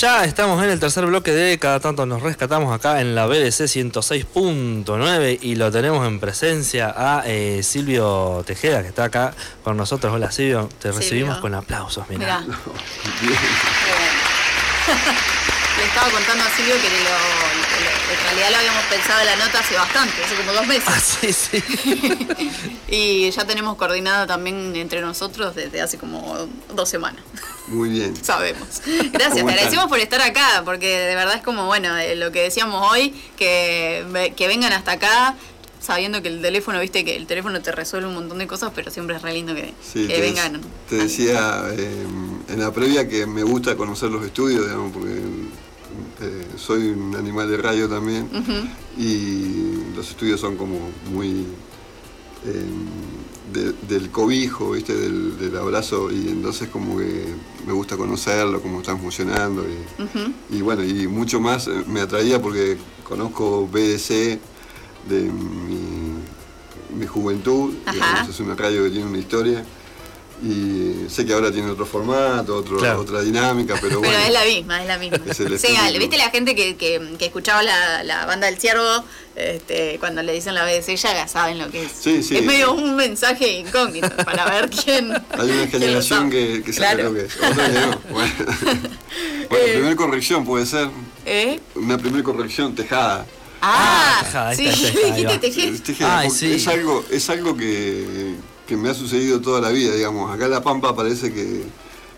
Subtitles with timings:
[0.00, 3.62] Ya estamos en el tercer bloque de Cada tanto nos rescatamos acá en la BBC
[3.68, 10.12] 106.9 y lo tenemos en presencia a eh, Silvio Tejeda que está acá con nosotros.
[10.12, 10.98] Hola Silvio, te Silvio.
[11.00, 12.40] recibimos con aplausos, mira.
[12.40, 12.40] Mirá.
[15.78, 17.63] Le estaba contando a Silvio que lo-
[18.14, 20.84] en realidad lo habíamos pensado en la nota hace bastante, hace como dos meses.
[20.86, 21.62] Ah, sí, sí.
[22.88, 27.22] Y ya tenemos coordinada también entre nosotros desde hace como dos semanas.
[27.68, 28.14] Muy bien.
[28.24, 28.82] Sabemos.
[29.12, 32.30] Gracias, ¿Cómo te agradecemos por estar acá, porque de verdad es como, bueno, eh, lo
[32.30, 35.34] que decíamos hoy, que, que vengan hasta acá,
[35.80, 38.90] sabiendo que el teléfono, viste, que el teléfono te resuelve un montón de cosas, pero
[38.90, 40.60] siempre es re lindo que, Sí, que te, vengan.
[40.88, 42.06] te decía eh,
[42.48, 45.20] en la previa que me gusta conocer los estudios, digamos, porque
[46.20, 48.28] eh, soy un animal de radio también
[48.98, 50.78] y los estudios son como
[51.12, 51.44] muy
[52.46, 52.64] eh,
[53.52, 54.94] de- del cobijo, ¿viste?
[54.94, 57.26] Del, del abrazo y entonces como que
[57.66, 59.64] me gusta conocerlo, cómo están funcionando
[60.50, 62.76] y, bueno, y mucho más eh, me atraía porque
[63.08, 64.38] conozco BDC
[65.08, 69.64] de mi, mi juventud, digamos, es una radio que tiene una historia
[70.44, 73.00] y sé que ahora tiene otro formato, otro- Claro.
[73.00, 74.18] otra dinámica, pero, Pero bueno.
[74.26, 75.16] es la misma, es la misma.
[75.26, 79.04] Es Sí, viste la gente que, que, que escuchaba la, la banda del ciervo,
[79.36, 81.92] este, cuando le dicen la BBC ya saben lo que es.
[81.92, 82.36] Sí, sí.
[82.36, 85.12] Es medio un mensaje incógnito para ver quién.
[85.38, 86.30] Hay una generación sabe.
[86.30, 87.02] que, que sabe Claro.
[87.10, 88.00] lo que es, otra que no.
[88.10, 88.34] Bueno,
[89.48, 90.88] Bueno, primera corrección puede ser,
[91.24, 91.58] ¿Eh?
[91.74, 93.24] una primera corrección tejada.
[93.66, 96.52] Ah, Tejada, sí, está, Tejada, ahí dijiste porque sí.
[96.52, 98.34] es algo, es algo que,
[98.66, 100.32] que me ha sucedido toda la vida, digamos.
[100.34, 101.62] Acá en La Pampa parece que,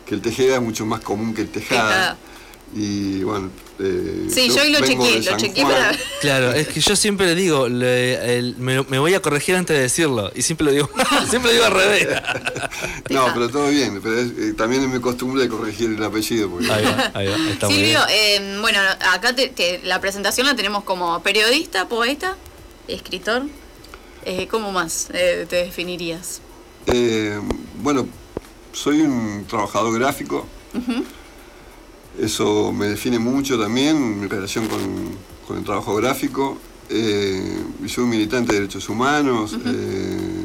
[0.06, 1.89] que el tejeda es mucho más común que el tejada.
[1.89, 2.16] Tejada.
[2.75, 3.48] Y bueno.
[3.78, 7.34] eh, Sí, yo hoy lo chequeé, lo chequeé para Claro, es que yo siempre le
[7.36, 10.91] digo, le- el- me, me voy a corregir antes de decirlo y siempre lo digo,
[11.30, 12.08] siempre lo digo al revés.
[13.11, 14.00] No, pero todo bien.
[14.02, 16.50] Pero es- eh, también es mi costumbre de corregir el apellido.
[16.50, 17.86] Porque, Ahí va, ahí va, está muy bien.
[17.86, 18.80] Silvio, eh, bueno,
[19.12, 22.36] acá te- te- la presentación la tenemos como periodista, poeta,
[22.89, 23.42] escritor.
[24.28, 26.40] Eh, ¿Cómo más eh, te definirías?
[26.86, 27.40] Eh,
[27.80, 28.08] bueno,
[28.73, 30.45] soy un trabajador gráfico.
[32.18, 34.80] Eso me define mucho también, mi relación con,
[35.46, 36.58] con el trabajo gráfico.
[36.90, 39.56] Eh, y soy un militante de derechos humanos.
[39.64, 40.42] eh,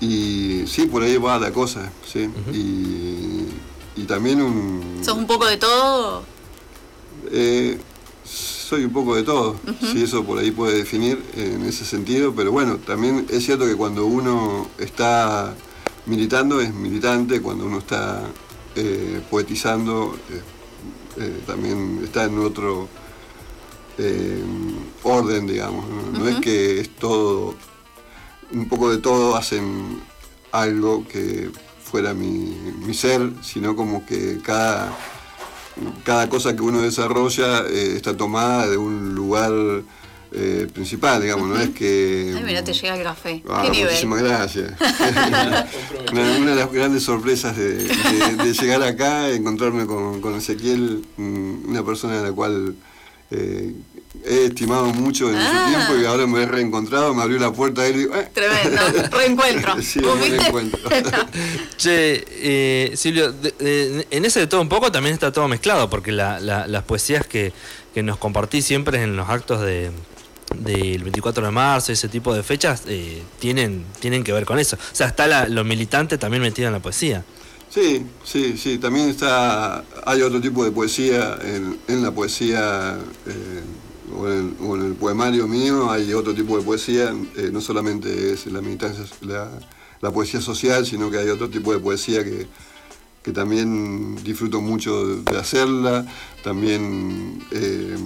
[0.00, 1.92] y sí, por ahí va la cosa.
[2.04, 2.28] ¿sí?
[2.52, 5.00] y, y también un...
[5.04, 6.24] ¿Sos un poco de todo?
[8.70, 12.52] Soy un poco de todo, si eso por ahí puede definir en ese sentido, pero
[12.52, 15.56] bueno, también es cierto que cuando uno está
[16.06, 18.22] militando es militante, cuando uno está
[18.76, 20.40] eh, poetizando eh,
[21.20, 22.88] eh, también está en otro
[25.02, 25.84] orden, digamos.
[25.88, 27.56] No, No es que es todo,
[28.52, 30.00] un poco de todo hacen
[30.52, 31.50] algo que
[31.82, 32.56] fuera mi,
[32.86, 34.96] mi ser, sino como que cada
[36.04, 39.52] cada cosa que uno desarrolla eh, está tomada de un lugar
[40.32, 42.34] eh, principal, digamos, no es que...
[42.36, 43.42] Ay, mira, te llega el café.
[43.48, 43.86] Ah, ¿Qué nivel?
[43.86, 44.72] muchísimas gracias.
[46.12, 51.04] una, una de las grandes sorpresas de, de- de llegar acá, encontrarme con, con Ezequiel,
[51.16, 52.74] mm, una persona a la cual
[53.32, 53.74] eh,
[54.24, 55.66] he estimado mucho en Ah.
[55.66, 58.80] su tiempo y ahora me he reencontrado, me abrió la puerta y digo, eh, Tremendo,
[59.16, 59.82] reencuentro.
[59.82, 60.80] Sí, reencuentro.
[61.76, 65.88] Che, eh, Silvio, de- de- en ese de todo un poco también está todo mezclado,
[65.90, 67.52] porque la- la- las poesías que,
[67.94, 69.90] que nos compartís siempre en los actos de
[70.56, 74.74] del 24 de marzo, ese tipo de fechas, eh, tienen, tienen que ver con eso.
[74.74, 77.24] O sea, está la- lo militante también metido en la poesía.
[77.72, 78.78] Sí, sí, sí.
[78.78, 82.98] También está, hay otro tipo de poesía en, en la poesía
[83.28, 83.60] eh,
[84.16, 85.90] o, en, o en el poemario mío.
[85.90, 87.14] Hay otro tipo de poesía.
[87.36, 89.50] eh, no solamente es la militancia, la,
[90.00, 92.46] la poesía social, sino que hay otro tipo de poesía que,
[93.22, 96.06] que también disfruto mucho de hacerla.
[96.42, 97.96] También eh,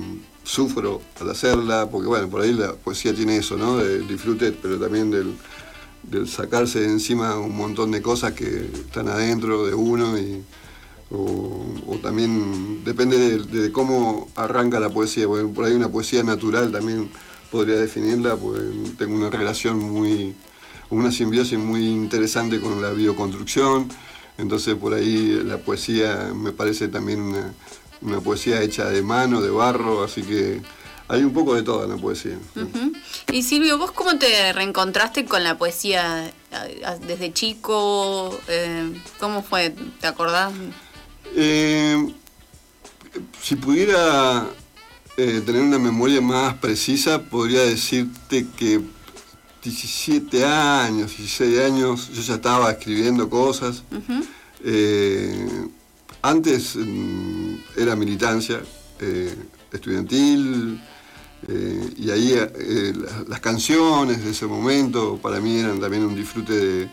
[0.43, 3.79] sufro al hacerla, porque bueno, por ahí la poesía tiene eso, ¿no?
[3.83, 5.35] Disfrute, pero también del,
[6.03, 10.43] del sacarse de encima un montón de cosas que están adentro de uno y
[11.11, 17.11] o, también depende de, cómo arranca la poesía, porque por ahí una poesía natural también
[17.51, 18.61] podría definirla, porque
[18.99, 20.35] tengo una relación muy,
[20.91, 23.89] una simbiosis muy interesante con la bioconstrucción,
[24.37, 27.55] entonces por ahí la poesía me parece también una,
[28.03, 30.61] una poesía hecha de mano, de barro, así que
[31.09, 32.39] hay un poco de todo en la poesía.
[33.31, 36.33] Y Silvio, ¿vos cómo te reencontraste con la poesía
[37.07, 38.39] desde chico?
[38.49, 39.75] Eh, ¿Cómo fue?
[40.01, 40.53] ¿Te acordás?
[41.35, 42.13] Eh,
[43.41, 44.47] si pudiera
[45.17, 48.81] eh, tener una memoria más precisa, podría decirte que
[49.63, 53.83] 17 años, 16 años, yo ya estaba escribiendo cosas.
[54.63, 55.69] Eh,
[56.23, 58.61] antes mm, era militancia
[59.73, 60.81] estudiantil,
[61.99, 62.35] y ahí
[62.95, 66.89] las, las canciones de ese momento para mí eran también un disfrute de,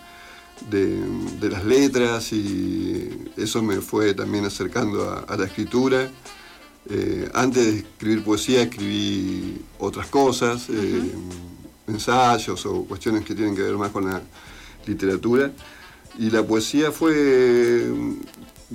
[0.70, 1.02] de-
[1.40, 6.10] de las letras y eso me fue también acercando a, a la escritura.
[6.90, 11.02] Eh, antes de escribir poesía escribí otras cosas, eh,
[11.88, 14.22] ensayos o cuestiones que tienen que ver más con la
[14.86, 15.52] literatura.
[16.20, 17.88] Y la poesía fue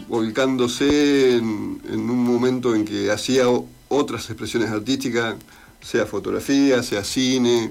[0.08, 3.44] volcándose en, en un momento en que hacía
[3.88, 5.36] otras expresiones artísticas,
[5.80, 7.70] sea fotografía, sea cine.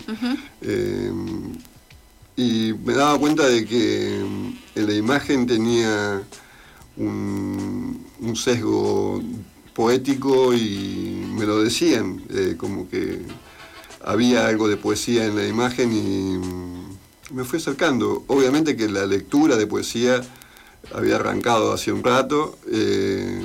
[0.61, 1.11] eh,
[2.35, 6.21] y me daba cuenta de que mm, en la imagen tenía
[6.97, 9.21] un, un sesgo
[9.73, 13.21] poético y me lo decían, eh, como que
[14.03, 16.97] había algo de poesía en la imagen y mm,
[17.31, 18.23] me fui acercando.
[18.27, 20.21] Obviamente que la lectura de poesía
[20.93, 22.57] había arrancado hace un rato.
[22.71, 23.41] eh,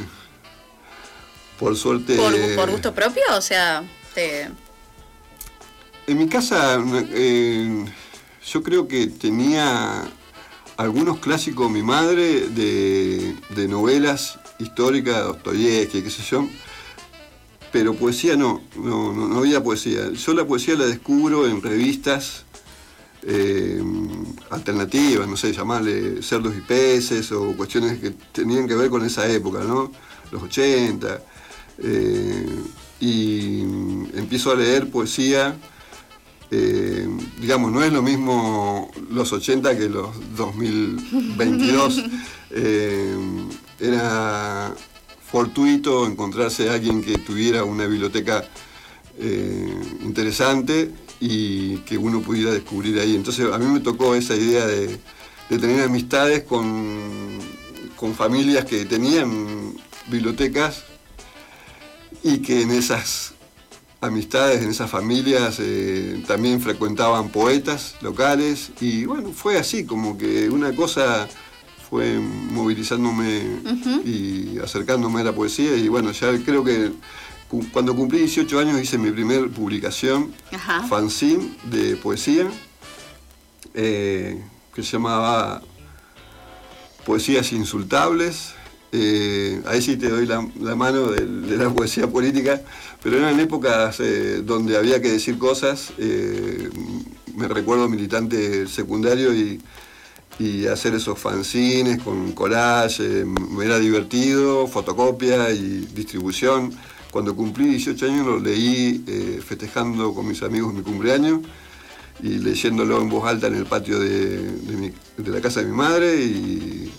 [1.59, 2.17] por suerte...
[2.17, 3.23] ¿Por, por gusto propio?
[3.37, 3.85] O sea,
[4.15, 4.49] te...
[6.07, 6.83] En mi casa,
[7.13, 7.85] eh,
[8.47, 10.11] yo creo que tenía
[10.77, 16.49] algunos clásicos mi madre de, novelas históricas, Dostoyevsky, qué sé yo,
[17.73, 20.11] pero poesía no, no, no, no había poesía.
[20.13, 22.45] Yo la poesía la descubro en revistas
[23.27, 23.83] eh,
[24.51, 29.29] alternativas, no sé, llamarle cerdos y peces o cuestiones que tenían que ver con esa
[29.29, 29.93] época, ¿no?
[30.33, 31.23] Los 80.
[31.83, 32.47] eh,
[33.01, 33.63] y
[34.15, 35.57] empiezo a leer poesía
[36.51, 37.09] eh,
[37.41, 42.05] digamos, no es lo mismo los 80 que los 2022.
[42.53, 43.17] Eh,
[43.79, 44.75] era
[45.31, 48.45] fortuito encontrarse a alguien que tuviera una biblioteca
[49.21, 53.15] eh, interesante y que uno pudiera descubrir ahí.
[53.15, 54.99] Entonces a mí me tocó esa idea de,
[55.49, 57.39] de tener amistades con,
[57.95, 59.75] con familias que tenían
[60.09, 60.83] bibliotecas
[62.25, 63.35] y que en esas
[64.01, 70.49] amistades, en esas familias eh, también frecuentaban poetas locales y bueno, fue así, como que
[70.49, 71.29] una cosa
[71.91, 73.43] fue movilizándome
[74.05, 76.93] y acercándome a la poesía y bueno, ya creo que
[77.49, 80.87] cu- cuando cumplí 18 años hice mi primer publicación, Ajá.
[80.89, 82.49] fanzine de poesía,
[83.75, 84.43] eh,
[84.75, 85.63] que se llamaba
[87.05, 88.55] Poesías Insultables.
[88.93, 92.61] Eh, ahí sí te doy la, la mano de, de la poesía política,
[93.03, 95.93] pero eran épocas eh, donde había que decir cosas.
[95.99, 96.69] eh,
[97.37, 99.61] me recuerdo militante secundario y,
[100.73, 106.73] hacer esos fanzines con collage, me era divertido, fotocopia y distribución.
[107.11, 111.41] Cuando cumplí 18 años lo leí eh, festejando con mis amigos mi cumpleaños
[112.23, 114.93] y leyéndolo en voz alta en el patio de mi-
[115.23, 116.91] de la casa de mi madre y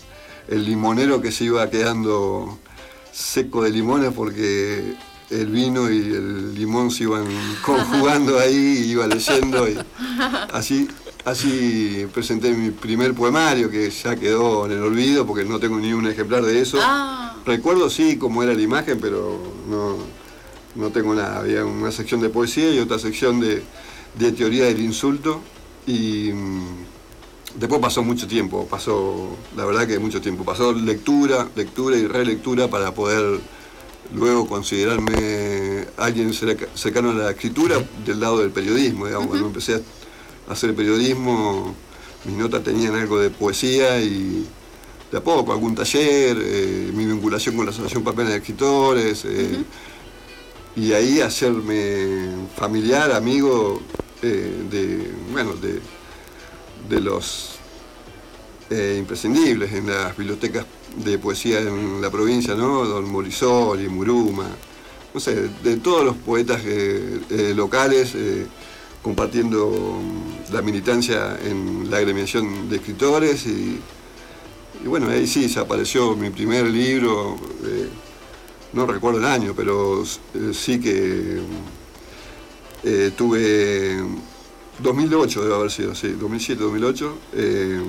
[0.48, 2.60] el limonero que se iba quedando
[3.12, 4.96] seco de limones porque
[5.32, 7.26] el vino y el limón se iban
[7.62, 9.78] conjugando ahí y iba leyendo y
[10.54, 10.88] así
[11.24, 15.94] así presenté mi primer poemario que ya quedó en el olvido porque no tengo ni
[15.94, 16.78] un ejemplar de eso.
[16.82, 17.38] Ah.
[17.46, 19.40] recuerdo sí cómo era la imagen pero
[19.70, 19.98] no
[20.74, 21.40] no tengo nada.
[21.40, 23.62] Había una sección de poesía y otra sección de,
[24.18, 25.42] de teoría del insulto
[25.86, 26.86] y mm,
[27.56, 30.44] después pasó mucho tiempo pasó la verdad que mucho tiempo.
[30.44, 33.40] Pasó lectura lectura y relectura para poder
[34.14, 39.06] luego considerarme alguien cerca- cercano a la escritura del lado del periodismo.
[39.06, 39.28] Digamos.
[39.28, 39.82] Cuando empecé
[40.48, 41.76] a hacer periodismo,
[42.26, 44.46] mis notas tenían algo de poesía y
[45.12, 49.64] de a poco, algún taller, eh, mi vinculación con la Asociación Papel de Escritores, eh,
[50.76, 53.82] y ahí hacerme familiar, amigo
[54.22, 55.82] eh, de, bueno, de,
[56.88, 57.56] de los
[58.72, 62.86] eh, imprescindibles en las bibliotecas de poesía en la provincia, ¿no?
[62.86, 64.48] Don Morisoli, Muruma,
[65.14, 68.16] no sé, de todos los poetas eh, eh, locales,
[69.02, 73.80] compartiendo mm, la militancia en la agremiación de escritores y,
[74.86, 77.38] bueno, ahí sí se apareció mi primer libro,
[78.74, 80.04] no recuerdo el año, pero
[80.54, 81.42] sí que
[82.84, 84.02] eh, tuve
[84.80, 87.12] 2008 debe haber sido, sí, 2007-2008.
[87.34, 87.82] Eh,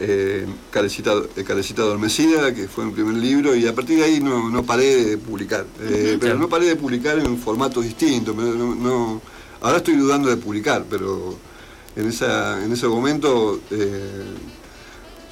[0.00, 4.20] eh, Carecita, eh, Carecita Adormecida, que fue mi primer libro, y a partir de ahí
[4.20, 5.66] no, no paré de publicar.
[5.80, 8.34] Eh, pero no paré de publicar en formatos distintos.
[8.36, 9.20] no-
[9.60, 11.36] ahora estoy dudando de publicar, pero
[11.96, 14.24] en, esa, en ese momento, eh,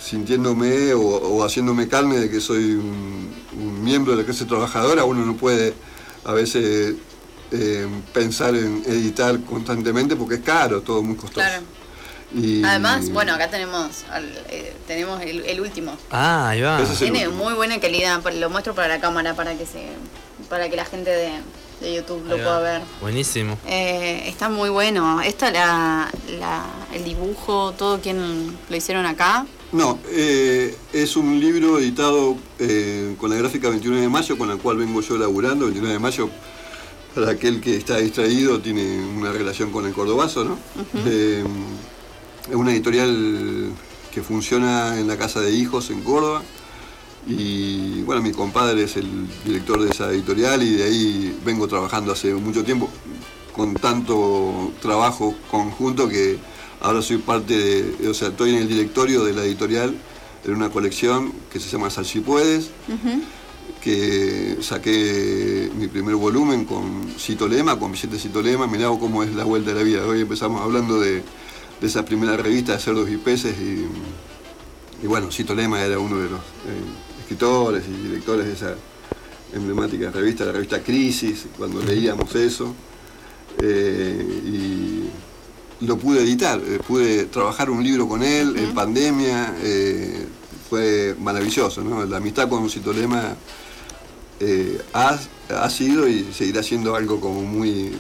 [0.01, 5.05] sintiéndome o, o haciéndome carne de que soy un, un miembro de la clase trabajadora,
[5.05, 5.75] uno no puede
[6.25, 6.95] a veces
[8.13, 11.35] pensar en editar constantemente porque es caro, todo muy costoso.
[11.47, 11.63] Claro.
[12.35, 15.97] Y Además, bueno, acá tenemos al- eh, tenemos el, el último.
[16.11, 16.83] Ah, ahí va.
[16.83, 17.45] Es Tiene último.
[17.45, 19.87] muy buena calidad, lo muestro para la cámara para que se
[20.51, 21.31] para que la gente de,
[21.81, 22.83] de YouTube lo pueda ver.
[23.01, 23.57] Buenísimo.
[23.67, 25.21] Eh, está muy bueno.
[25.23, 29.47] Esta la, la el dibujo, todo quien lo hicieron acá.
[29.73, 34.57] No, eh, es un libro editado eh, con la gráfica 29 de mayo, con la
[34.57, 35.65] cual vengo yo laburando.
[35.67, 36.29] 29 de mayo,
[37.15, 40.59] para aquel que está distraído, tiene una relación con el cordobazo, ¿no?
[41.07, 41.45] Eh,
[42.49, 43.71] es una editorial
[44.13, 46.43] que funciona en la Casa de Hijos en Córdoba.
[47.27, 52.13] Y bueno, mi compadre es el director de esa editorial y de ahí vengo trabajando
[52.13, 52.89] hace mucho tiempo
[53.53, 56.39] con tanto trabajo conjunto que
[56.81, 59.95] ahora soy parte de, o sea, estoy en el directorio de la editorial
[60.45, 62.71] en una colección que se llama Sal si puedes,
[63.83, 69.35] que saqué mi primer volumen con Cito Lema, con Vicente Cito Lema, mirá cómo es
[69.35, 70.07] la vuelta de la vida.
[70.07, 71.25] Hoy empezamos hablando de,
[71.81, 73.87] de esa primera revista de cerdos y peces y,
[75.03, 78.75] y bueno, Cito Lema era uno de los eh, escritores y directores de esa
[79.53, 82.75] emblemática revista, la revista Crisis, cuando leíamos eso.
[83.63, 85.09] Eh,
[85.81, 90.27] y lo pude editar, eh, pude trabajar un libro con él en pandemia, eh,
[90.69, 92.05] fue maravilloso, ¿no?
[92.05, 93.37] La amistad con Cito Lema
[94.93, 95.19] ha,
[95.51, 97.93] ha sido y seguirá siendo algo como muy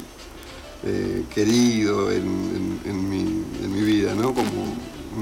[0.84, 3.20] eh, querido en, en- en mi,
[3.64, 4.34] en mi vida, ¿no?
[4.34, 4.50] Como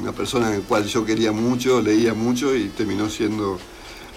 [0.00, 3.58] una persona en la cual yo quería mucho, leía mucho y terminó siendo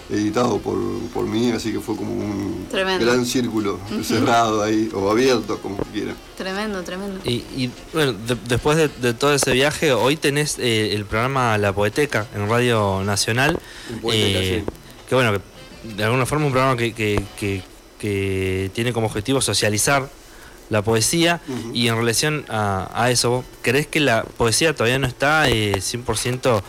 [0.10, 0.78] editado por,
[1.14, 3.06] por mí, así que fue como un Tremendo.
[3.06, 6.14] gran círculo cerrado ahí, o abierto, como quiera.
[6.38, 7.20] Tremendo, tremendo.
[7.26, 11.58] Y, y, bueno, de- después de, de todo ese viaje, hoy tenés eh, el programa
[11.58, 13.60] La Poeteca en Radio Nacional.
[13.92, 14.74] En Poeteca, eh, sí.
[15.10, 15.34] Que bueno,
[15.84, 17.62] de alguna forma un programa que, que- que-
[18.00, 20.08] que tiene como objetivo socializar
[20.70, 21.42] la poesía.
[21.74, 25.76] Y en relación a, a eso, ¿vos ¿crees que la poesía todavía no está eh,
[25.76, 26.62] 100%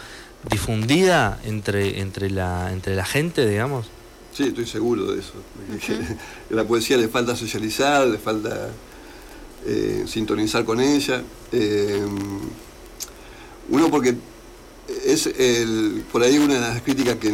[0.51, 3.87] difundida entre, entre, la, entre la gente, digamos?
[4.33, 5.33] Sí, estoy seguro de eso.
[6.51, 8.71] a la poesía le falta socializar, le falta
[9.67, 11.23] eh, sintonizar con ella.
[11.53, 12.07] Eh,
[13.71, 14.17] uno porque
[15.05, 17.33] es el, por ahí una de las críticas que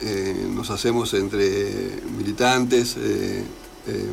[0.00, 3.44] eh, nos hacemos entre militantes, eh,
[3.86, 4.06] eh,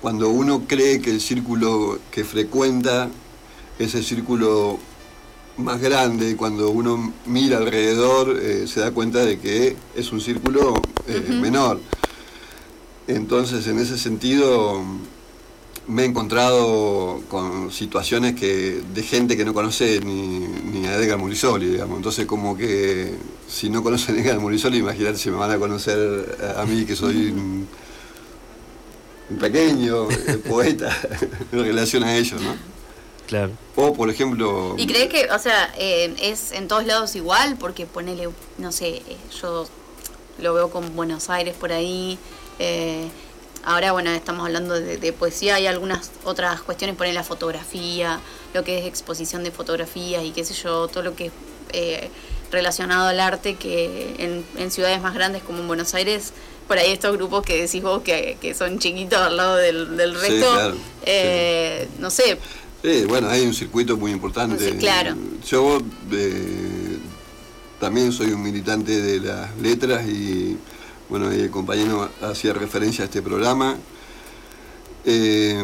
[0.00, 3.10] cuando uno cree que el círculo que frecuenta
[3.78, 4.78] es el círculo
[5.58, 10.74] más grande, cuando uno mira alrededor eh, se da cuenta de que es un círculo
[11.06, 11.80] eh, menor.
[13.08, 14.82] Entonces, en ese sentido,
[15.86, 21.18] me he encontrado con situaciones que de gente que no conoce ni, ni a Edgar
[21.18, 21.96] Morisoli, digamos.
[21.96, 23.12] Entonces, como que
[23.48, 26.96] si no conocen a Edgar Morisoli, imagínate si me van a conocer a mí, que
[26.96, 27.68] soy un
[29.38, 30.96] pequeño eh, poeta
[31.52, 32.56] en relación a ellos, ¿no?
[33.26, 33.52] Claro.
[33.76, 34.74] O, por ejemplo...
[34.76, 37.56] ¿Y crees que, o sea, eh, es en todos lados igual?
[37.58, 39.68] Porque ponele, no sé, eh, yo
[40.38, 42.18] lo veo con Buenos Aires por ahí.
[42.58, 43.08] eh,
[43.62, 45.56] ahora, bueno, estamos hablando de, de poesía.
[45.56, 48.18] Hay algunas otras cuestiones, poner la fotografía,
[48.54, 51.32] lo que es exposición de fotografías y qué sé yo, todo lo que es
[51.72, 52.10] eh,
[52.50, 56.32] relacionado al arte que en, en ciudades más grandes como en Buenos Aires,
[56.70, 60.14] por ahí estos grupos que decís vos que, que son chiquitos al lado del, del
[60.14, 62.38] Sí, resto, claro, eh, no sé,
[62.80, 64.64] Sí, bueno, hay un circuito muy importante.
[64.70, 65.16] Sí, claro.
[65.44, 65.80] Yo
[66.12, 66.96] eh,
[67.80, 70.56] también soy un militante de las letras y
[71.08, 73.76] bueno, el compañero hacía referencia a este programa.
[75.04, 75.60] Eh,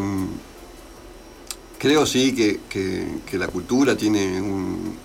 [1.79, 4.97] creo sí que, que- que la cultura tiene un,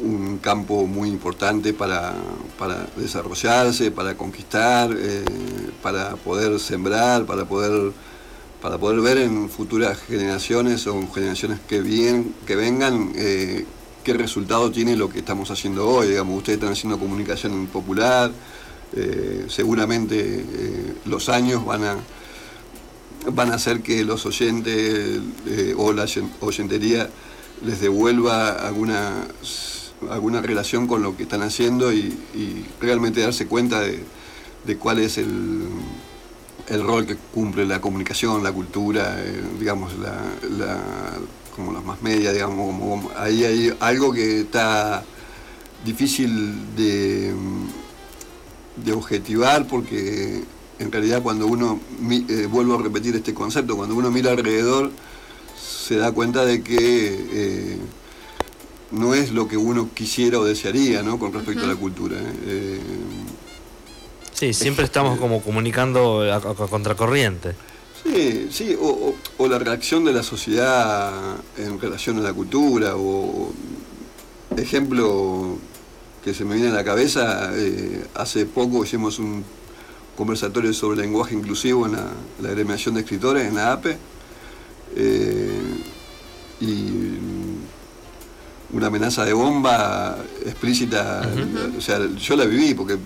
[0.00, 2.14] un campo muy importante para,
[2.58, 5.24] para desarrollarse, para conquistar, eh,
[5.82, 7.92] para poder sembrar, para poder
[8.60, 13.64] para poder ver en futuras generaciones o en generaciones que, bien, que vengan eh,
[14.02, 16.08] qué resultado tiene lo que estamos haciendo hoy.
[16.08, 18.32] Digamos, ustedes están haciendo comunicación popular,
[18.96, 20.44] eh, seguramente
[21.04, 21.96] los años van a,
[23.32, 25.20] van a hacer que los oyentes
[25.76, 27.08] o la oyen- oyentería
[27.64, 29.24] les devuelva alguna,
[30.10, 32.16] alguna relación con lo que están haciendo y,
[32.80, 35.62] realmente darse cuenta de, cuál es el,
[36.68, 40.78] el rol que cumple la comunicación, la cultura, eh, digamos, la,
[41.56, 45.04] como los más media, digamos, como, ahí hay algo que está
[45.84, 47.32] difícil de,
[48.84, 50.44] de objetivar porque
[50.78, 54.92] en realidad cuando uno, eh, vuelvo a repetir este concepto, cuando uno mira alrededor
[55.58, 56.76] se da cuenta de que
[57.32, 57.78] eh,
[58.92, 61.18] no es lo que uno quisiera o desearía ¿no?
[61.18, 62.16] con respecto a la cultura.
[62.18, 62.32] ¿eh?
[62.46, 62.80] Eh,
[64.32, 67.54] Sí, siempre estamos como comunicando a, a- a contracorriente.
[68.04, 69.14] Sí, sí, o,
[69.48, 71.12] la reacción de la sociedad
[71.56, 73.52] en relación a la cultura, o
[74.56, 75.56] ejemplo
[76.24, 79.42] que se me viene a la cabeza, eh, hace poco hicimos un
[80.16, 82.06] conversatorio sobre lenguaje inclusivo en la,
[82.40, 83.96] la agremiación de escritores, en la APE,
[84.96, 85.60] eh,
[86.60, 87.07] y
[88.72, 91.22] una amenaza de bomba explícita,
[91.76, 92.98] o sea, yo la viví porque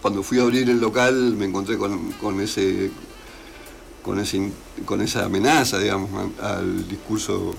[0.00, 2.90] cuando fui a abrir el local me encontré con, ese
[4.02, 4.52] con ese
[4.84, 7.54] con esa amenaza, digamos, al discurso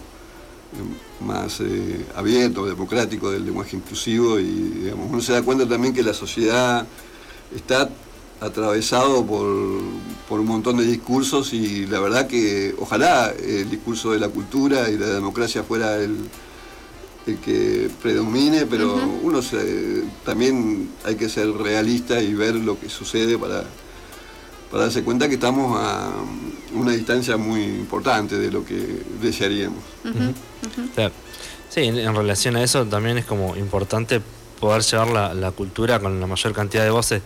[1.25, 4.45] más eh, abierto, democrático del lenguaje inclusivo y
[4.83, 6.85] digamos, uno se da cuenta también que la sociedad
[7.53, 7.89] está
[8.39, 9.81] atravesado por,
[10.29, 14.89] por, un montón de discursos y la verdad que ojalá el discurso de la cultura
[14.89, 16.15] y la democracia fuera el,
[17.27, 19.41] el que predomine, pero uno
[20.25, 23.63] también hay que ser realista y ver lo que sucede para,
[24.71, 26.11] para darse cuenta que estamos a
[26.73, 29.83] una distancia muy importante de lo que desearíamos.
[31.69, 34.21] Sí, en, relación a eso también es como importante
[34.59, 37.21] poder llevar la, cultura con la mayor cantidad de voces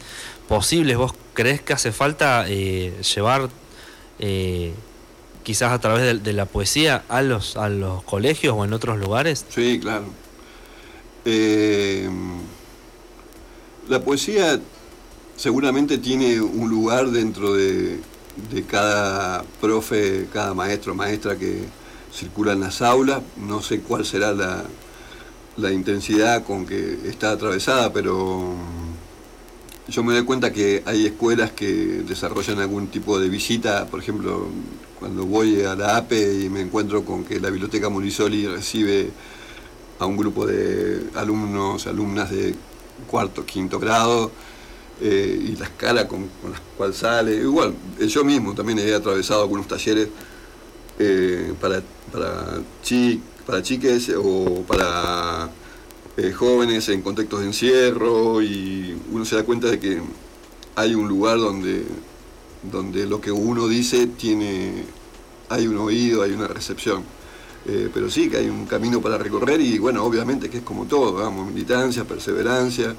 [0.47, 0.97] posibles.
[0.97, 3.49] ¿Vos crees que hace falta eh, llevar
[4.19, 4.73] eh,
[5.43, 9.45] quizás a través de, la poesía a los, a los colegios o en otros lugares?
[9.49, 10.05] Sí, claro.
[11.25, 12.09] Eh,
[13.89, 14.59] la poesía
[15.35, 17.99] seguramente tiene un lugar dentro de,
[18.51, 21.63] de cada profe, cada maestro, maestra que
[22.13, 23.21] circula en las aulas.
[23.37, 24.63] No sé cuál será la,
[25.57, 28.55] la intensidad con que está atravesada, pero
[29.87, 31.67] yo me doy cuenta que hay escuelas que
[32.07, 34.47] desarrollan algún tipo de visita, por ejemplo,
[35.03, 39.09] cuando voy a la APE y me encuentro con que la Biblioteca Morisoli recibe
[39.99, 42.55] a un grupo de alumnos, alumnas de
[43.11, 44.31] cuarto, quinto grado,
[45.01, 47.35] eh, y la escala con, la cual sale.
[47.35, 50.07] Igual, eh, yo mismo también he atravesado algunos talleres
[50.99, 55.49] eh, para, para chiques o para
[56.33, 60.01] jóvenes en contextos de encierro y uno se da cuenta de que
[60.77, 61.83] hay un lugar donde,
[62.71, 64.85] donde lo que uno dice tiene,
[65.49, 67.03] hay un oído, hay una recepción.
[67.93, 71.13] pero sí que hay un camino para recorrer y bueno, obviamente que es como todo,
[71.13, 72.93] vamos, militancia, perseverancia,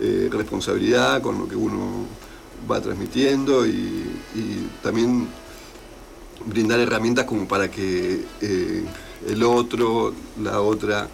[0.00, 2.06] eh, responsabilidad con lo que uno
[2.68, 4.08] va transmitiendo y,
[4.82, 5.28] también
[6.46, 8.84] brindar herramientas como para que eh,
[9.28, 11.08] el otro, la otra,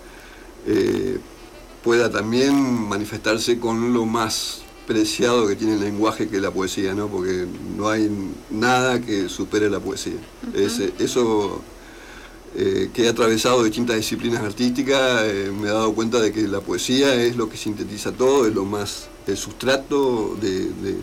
[0.66, 1.18] eh,
[1.82, 7.08] pueda también manifestarse con lo más preciado que tiene el lenguaje que la poesía, ¿no?
[7.08, 7.46] porque
[7.76, 8.10] no hay
[8.48, 10.14] nada que supere la poesía.
[10.98, 11.60] eso
[12.56, 16.62] eh, que he atravesado distintas disciplinas artísticas, eh, me he dado cuenta de que la
[16.62, 20.96] poesía es lo que sintetiza todo, es lo más, el sustrato de,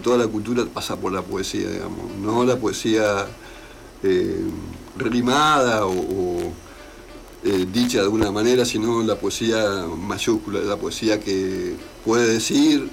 [0.00, 3.26] toda la cultura pasa por la poesía, digamos, no la poesía
[4.02, 4.44] eh,
[4.98, 6.52] rimada o,
[7.72, 12.90] dicha de alguna manera, sino la poesía mayúscula, la poesía que puede decir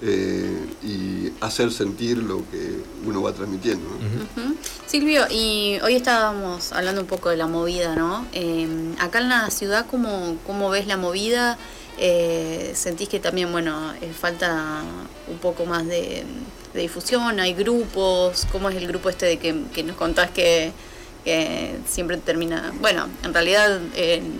[0.00, 3.88] eh, y hacer sentir lo que uno va transmitiendo.
[4.86, 8.24] Silvio, y hoy estábamos hablando un poco de la movida, ¿no?
[8.32, 11.58] Em, acá en la ciudad, ¿cómo, cómo ves la movida?
[11.98, 14.82] Eh, ¿Sentís que también, bueno, eh, falta
[15.26, 16.24] un poco más de,
[16.74, 17.40] difusión?
[17.40, 18.46] ¿Hay grupos?
[18.52, 20.70] ¿Cómo es el grupo este de que, nos contás que,
[21.86, 22.72] siempre termina.
[22.80, 23.80] Bueno, en realidad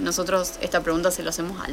[0.01, 1.68] nosotros esta pregunta se lo hacemos a,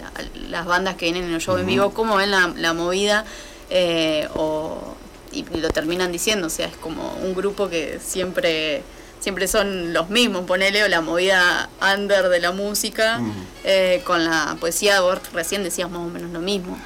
[0.49, 1.91] las bandas que vienen en el show en vivo.
[1.91, 3.25] ¿Cómo ven la, la movida?
[3.69, 4.95] Eh, o,
[5.31, 8.83] y lo terminan diciendo, o sea, es como un grupo que siempre
[9.19, 13.19] siempre son los mismos, ponele, o la movida under de la música,
[13.63, 16.77] eh, con la poesía, vos recién decías más o menos lo mismo.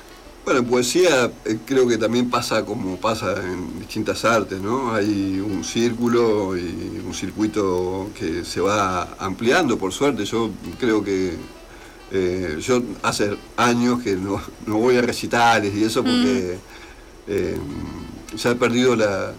[0.45, 4.93] Bueno, en poesía eh, creo que también pasa como pasa en distintas artes, ¿no?
[4.93, 10.23] Hay un círculo y un circuito que se va ampliando, por suerte.
[10.23, 11.35] Yo creo que
[12.11, 16.57] yo hace años que no, voy a recitales y eso porque
[17.29, 17.57] eh,
[18.35, 19.33] se ha perdido la,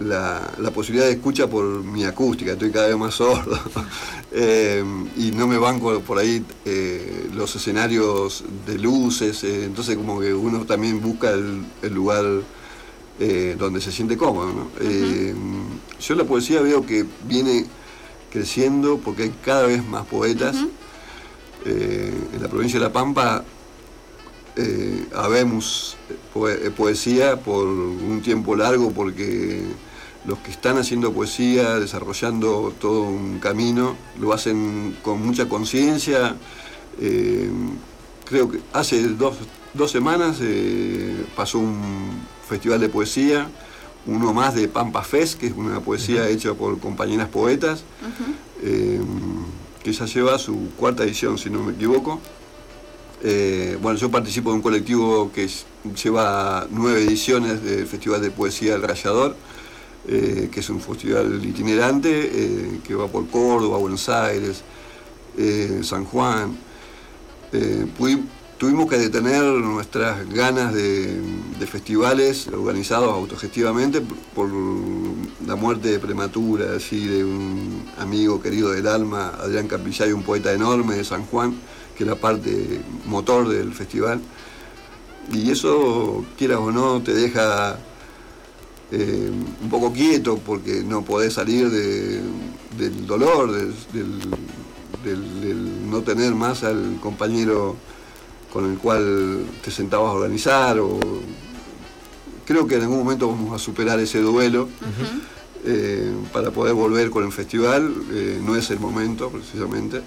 [0.00, 3.58] la, posibilidad de escucha por mi acústica, estoy cada vez más sordo.
[4.32, 4.84] Eh,
[5.16, 10.64] y no me banco por ahí eh, los escenarios de luces, entonces como que uno
[10.66, 12.24] también busca el, lugar
[13.58, 14.68] donde se siente cómodo.
[16.00, 17.66] yo la poesía veo que viene
[18.30, 20.54] creciendo porque hay cada vez más poetas.
[21.64, 23.44] En la provincia de La Pampa
[24.56, 29.62] eh, habemos eh, poesía por un tiempo largo porque
[30.26, 36.36] los que están haciendo poesía, desarrollando todo un camino, lo hacen con mucha conciencia.
[37.00, 37.48] Eh,
[38.24, 39.38] creo que hace dos,
[39.90, 40.38] semanas
[41.36, 43.48] pasó un festival de poesía,
[44.06, 47.84] uno más de Pampa Fest, que es una poesía hecha por compañeras poetas,
[48.62, 49.00] eh,
[49.82, 52.20] que ya lleva su cuarta edición, si no me equivoco.
[53.22, 55.48] Eh, bueno, yo participo de un colectivo que
[56.02, 59.36] lleva nueve ediciones del Festival de Poesía del Rayador,
[60.08, 64.62] eh, que es un festival itinerante que va por Córdoba, Buenos Aires,
[65.82, 66.56] San Juan.
[68.60, 71.18] Tuvimos que detener nuestras ganas de,
[71.66, 74.02] festivales organizados autogestivamente
[74.34, 74.50] por
[75.46, 80.96] la muerte prematura así, de un amigo querido del alma, Adrián Campillay, un poeta enorme
[80.96, 81.54] de San Juan,
[81.96, 84.20] que era parte motor del festival.
[85.32, 87.78] Y eso, quieras o no, te deja
[88.92, 89.30] eh,
[89.62, 93.52] un poco quieto porque no podés salir del dolor,
[95.02, 97.76] del no tener más al compañero
[98.52, 100.98] con el cual te sentabas a organizar o
[102.44, 104.68] creo que en algún momento vamos a superar ese duelo
[105.64, 107.94] eh, para poder volver con el festival.
[108.12, 110.02] Eh, no es el momento precisamente,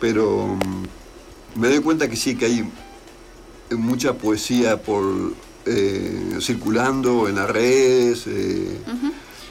[0.00, 2.70] pero mm, me doy cuenta que sí, que hay
[3.70, 5.04] mucha poesía por
[5.66, 8.26] eh, circulando en las redes.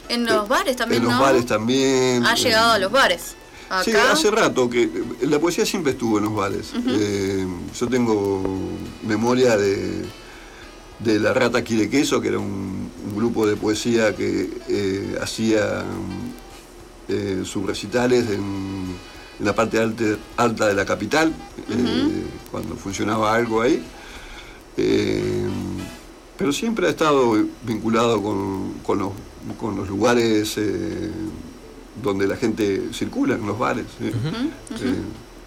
[0.09, 1.03] En los bares también.
[1.03, 2.25] En los bares también.
[2.25, 3.35] Ha llegado a los bares.
[3.83, 4.89] Sí, hace rato que
[5.21, 6.73] la poesía siempre estuvo en los bares.
[6.87, 7.45] Eh,
[7.77, 8.41] yo tengo
[9.05, 10.05] memoria de,
[10.99, 15.83] de La Rata Aquí de Queso, que era un, grupo de poesía que eh, hacía
[17.07, 18.95] eh, sus recitales en,
[19.39, 21.33] la parte alta, de la capital,
[22.49, 23.83] cuando funcionaba algo ahí.
[26.37, 29.11] pero siempre ha estado vinculado con, con, los,
[29.59, 30.57] con los lugares
[32.01, 33.85] donde la gente circula en los bares.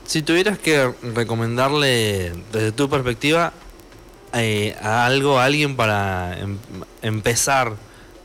[0.05, 3.53] Si tuvieras que recomendarle desde tu perspectiva
[4.33, 6.57] eh, a algo, a alguien para em,
[7.03, 7.77] empezar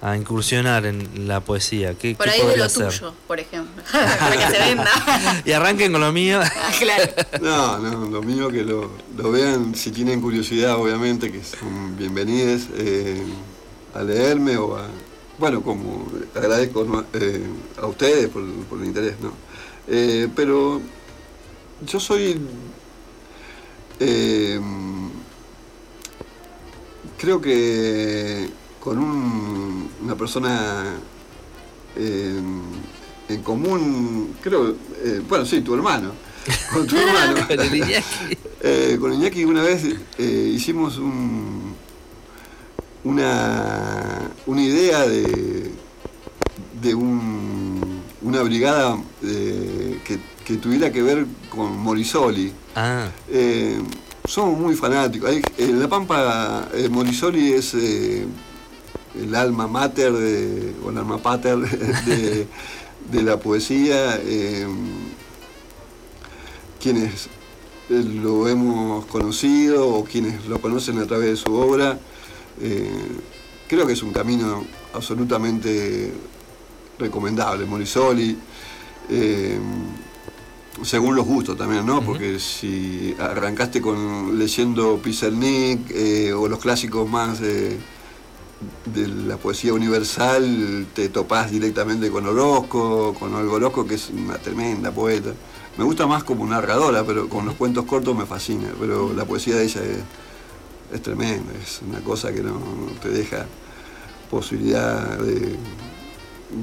[0.01, 4.53] a incursionar en la poesía, ¿qué, por ahí de lo tuyo, por ejemplo, para que
[4.53, 4.89] se venda.
[5.45, 6.41] y arranquen con lo mío.
[6.43, 7.11] Ah, claro.
[7.41, 8.89] No, no, lo mío que lo,
[9.31, 13.23] vean, si tienen curiosidad, obviamente, que son bienvenidos eh,
[13.93, 14.87] a leerme o a,
[15.37, 17.43] bueno, como agradezco eh,
[17.81, 19.33] a ustedes por, el interés, ¿no?
[19.87, 20.81] Eh, pero
[21.85, 22.39] yo soy,
[23.99, 24.59] eh,
[27.17, 28.97] creo que con
[30.03, 30.95] una persona
[31.97, 34.75] en común, creo,
[35.27, 36.11] bueno, sí, tu hermano,
[36.71, 37.35] con tu hermano.
[38.99, 39.83] con Iñaki una vez
[40.17, 41.74] hicimos un
[43.05, 45.71] una, una idea de,
[46.81, 52.51] de una brigada eh, que, tuviera que ver con Morisoli.
[52.75, 53.07] Ah.
[53.29, 53.79] Eh,
[54.27, 55.31] somos muy fanáticos.
[55.57, 62.47] En La Pampa, eh, Morisoli es el alma mater de, o el alma pater de,
[63.11, 64.19] de la poesía.
[66.79, 67.29] quienes
[67.89, 71.99] lo hemos conocido o quienes lo conocen a través de su obra
[72.61, 73.07] eh,
[73.67, 76.13] creo que es un camino absolutamente
[76.97, 78.37] recomendable, Morisoli,
[79.09, 79.59] eh,
[80.83, 82.01] según los gustos también, ¿no?
[82.01, 87.77] Porque si arrancaste con leyendo Pizarnik eh, o los clásicos más de
[89.25, 94.91] la poesía universal, te topás directamente con Orozco, con Olga Orozco, que es una tremenda
[94.91, 95.33] poeta.
[95.77, 99.55] Me gusta más como narradora, pero con los cuentos cortos me fascina, pero la poesía
[99.55, 99.97] de ella es
[100.95, 102.59] es tremendo, es una cosa que no,
[103.01, 103.45] te deja
[104.29, 105.55] posibilidad de,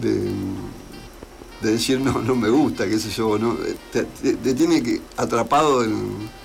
[0.01, 3.57] de, decir no, no me gusta, qué sé yo, no,
[3.92, 4.05] te,
[4.55, 6.42] tiene que atrapado en,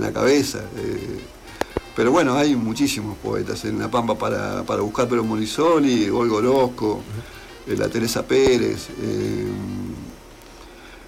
[0.00, 0.60] la cabeza.
[0.76, 1.20] Eh.
[1.96, 7.02] pero bueno, hay muchísimos poetas en La Pampa para, buscar, pero Morisoli, Olga Orozco,
[7.66, 8.88] eh, la Teresa Pérez.
[9.00, 9.46] Eh.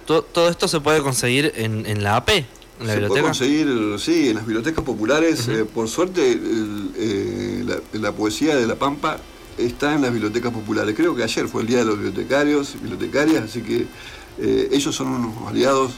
[0.05, 2.45] todo, esto se puede conseguir en, en la AP.
[2.79, 3.07] ¿En la se biblioteca?
[3.07, 5.47] puede conseguir, sí, en las bibliotecas populares.
[5.47, 6.39] Eh, por suerte,
[6.97, 9.17] eh, la, poesía de La Pampa
[9.57, 10.93] está en las bibliotecas populares.
[10.95, 13.85] Creo que ayer fue el Día de los Bibliotecarios y Bibliotecarias, así que
[14.39, 15.93] eh, ellos son unos aliados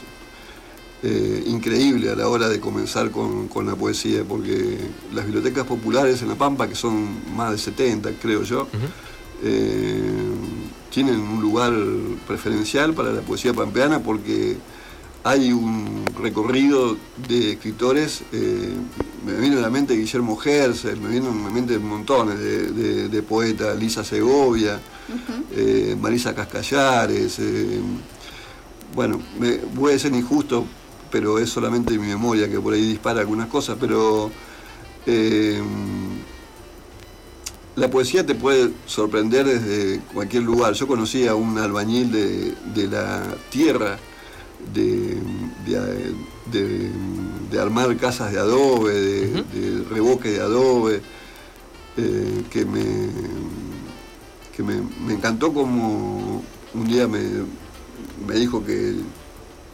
[1.46, 4.78] increíbles a la hora de comenzar con, la poesía, porque
[5.12, 8.66] las bibliotecas populares en La Pampa, que son más de 70, creo yo,
[10.90, 11.72] tienen un lugar
[12.26, 14.56] preferencial para la poesía pampeana porque
[15.24, 16.96] hay un recorrido
[17.28, 18.72] de escritores, eh,
[19.26, 23.78] me viene a la mente Guillermo Herzl, me vienen a la mente montones de, poetas,
[23.78, 24.80] Lisa Segovia,
[25.52, 27.80] eh, Marisa Cascallares, eh,
[28.94, 30.64] bueno, me, voy a ser injusto,
[31.10, 34.30] pero es solamente mi memoria que por ahí dispara algunas cosas, pero
[37.78, 40.74] la poesía te puede sorprender desde cualquier lugar.
[40.74, 43.98] Yo conocí a un albañil de, la tierra,
[44.74, 45.16] de,
[47.50, 51.00] de, armar casas de adobe, de, reboque de adobe,
[51.96, 52.82] eh, que, me,
[54.56, 56.42] que me, encantó como
[56.74, 57.22] un día me,
[58.26, 58.96] me dijo que,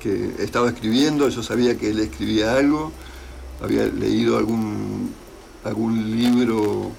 [0.00, 2.92] que estaba escribiendo, yo sabía que él escribía algo,
[3.62, 5.10] había leído algún,
[5.64, 6.92] algún libro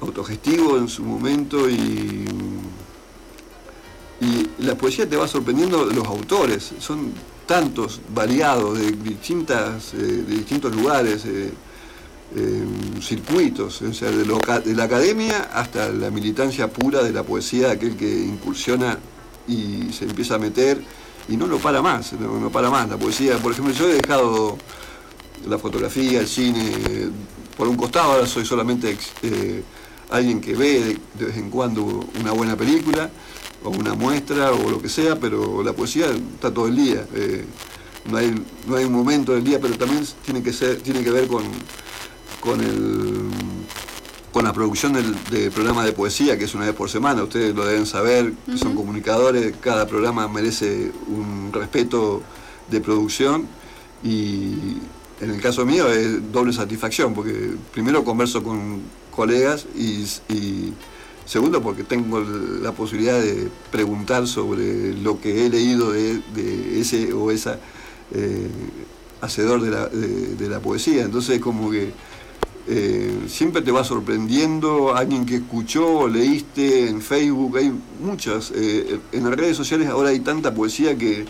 [0.00, 2.24] autogestivo en su momento y,
[4.22, 7.12] y la poesía te va sorprendiendo los autores, son
[7.46, 11.50] tantos, variados, de, distintas, eh, de distintos lugares, eh,
[13.02, 17.96] circuitos, o sea, de, de, la academia hasta la militancia pura de la poesía, aquel
[17.96, 18.98] que incursiona
[19.46, 20.80] y se empieza a meter
[21.28, 22.88] y no lo para más, no, para más.
[22.88, 24.56] La poesía, por ejemplo, yo he dejado
[25.46, 27.10] la fotografía, el cine,
[27.56, 29.62] por un costado, ahora soy solamente eh,
[30.10, 31.82] alguien que ve de, vez en cuando
[32.20, 33.10] una buena película
[33.64, 37.06] o una muestra o lo que sea, pero la poesía está todo el día.
[37.14, 37.44] Eh,
[38.10, 38.34] no, hay,
[38.66, 41.44] no hay un momento del día, pero también tiene que, ser, tiene que ver con,
[42.40, 43.28] con, el,
[44.32, 47.22] con la producción del, programa de poesía, que es una vez por semana.
[47.22, 52.22] Ustedes lo deben saber, son comunicadores, cada programa merece un respeto
[52.70, 53.46] de producción
[54.02, 54.78] y
[55.20, 60.72] en el caso mío es doble satisfacción, porque primero converso con colegas y,
[61.32, 66.20] segundo porque tengo la posibilidad de preguntar sobre lo que he leído de,
[66.78, 67.58] ese o esa
[68.14, 68.50] eh,
[69.22, 71.04] hacedor de la, poesía.
[71.04, 71.90] Entonces como que
[72.68, 77.72] eh, siempre te va sorprendiendo alguien que escuchó, leíste en Facebook, hay
[78.04, 81.24] muchas, eh, en las redes sociales ahora hay tanta poesía que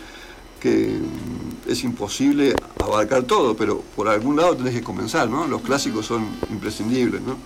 [1.72, 5.46] es imposible abarcar todo, pero por algún lado tenés que comenzar, ¿no?
[5.46, 7.36] Los clásicos son imprescindibles, ¿no?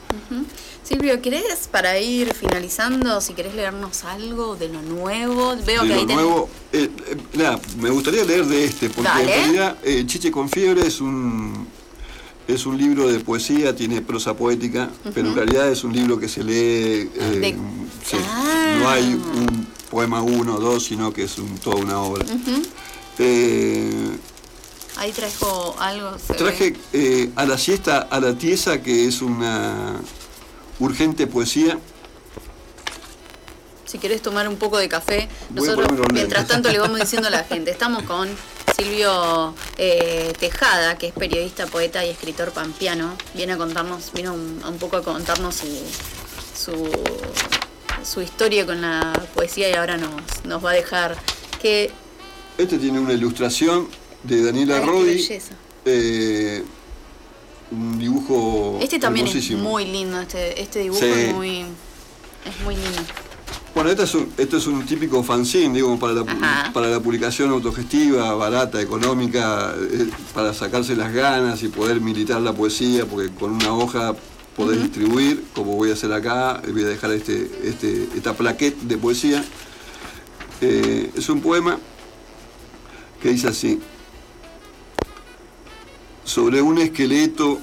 [0.83, 5.57] Silvio, ¿querés para ir finalizando, si querés leernos algo de lo nuevo?
[5.67, 6.89] Veo de que lo nuevo, eh,
[7.35, 11.67] eh, me gustaría leer de este, porque en realidad eh, Chiche con fiebre es un
[12.47, 16.29] es un libro de poesía, tiene prosa poética, pero en realidad es un libro que
[16.29, 17.11] se lee,
[18.79, 22.25] no hay un poema uno o dos, sino que es un, toda una obra.
[24.97, 26.17] Ahí trajo algo.
[26.37, 30.01] Traje eh, a la siesta, a la tiesa, que es una
[30.79, 31.79] urgente poesía.
[33.85, 37.45] Si querés tomar un poco de café, nosotros mientras tanto le vamos diciendo a la
[37.45, 38.29] gente, estamos con
[38.75, 43.17] Silvio eh, Tejada, que es periodista, poeta y escritor pampeano.
[43.35, 46.91] Viene a contarnos, vino un, un poco a contarnos su,
[48.03, 51.17] su, historia con la poesía y ahora nos, nos va a dejar
[51.61, 51.93] que...
[52.59, 53.87] Este tiene una ilustración
[54.23, 55.29] de Daniela Rodi.
[55.85, 56.65] Eh,
[57.71, 58.79] un dibujo.
[58.81, 63.03] Este también es muy lindo, este, este dibujo es, muy, es muy lindo.
[63.75, 67.51] Bueno, este es un, este es un típico fanzine, digo, para la, para la publicación
[67.51, 73.53] autogestiva, barata, económica, eh, para sacarse las ganas y poder militar la poesía, porque con
[73.53, 74.15] una hoja
[74.57, 78.97] podés distribuir, como voy a hacer acá, voy a dejar este, este, esta plaqueta de
[78.97, 79.45] poesía.
[80.63, 81.79] Eh, es un poema
[83.27, 83.81] que dice así
[86.23, 87.59] sobre un esqueleto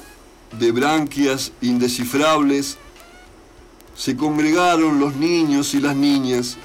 [0.60, 2.78] de branquias indescifrables,
[3.95, 6.58] se congregaron los niños y las niñas.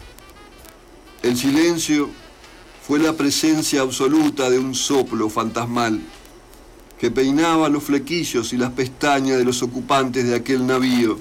[1.22, 2.10] El silencio
[2.84, 6.00] fue la presencia absoluta de un soplo fantasmal
[6.98, 11.20] que peinaba los flequillos y las pestañas de los ocupantes de aquel navío,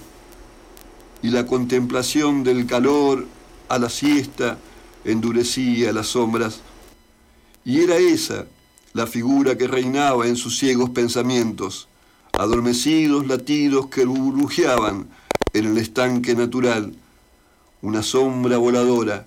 [1.22, 3.28] y la contemplación del calor
[3.70, 4.58] a la siesta
[5.06, 6.62] endurecía las sombras.
[7.68, 8.46] Y era esa
[8.94, 11.90] la figura que reinaba en sus ciegos pensamientos,
[12.32, 15.10] adormecidos latidos que burbujeaban
[15.52, 16.96] en el estanque natural.
[17.82, 19.26] Una sombra voladora,